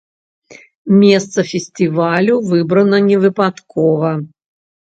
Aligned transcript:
Месца 1.01 1.39
фестывалю 1.51 2.35
выбрана 2.49 2.97
невыпадкова. 3.11 4.09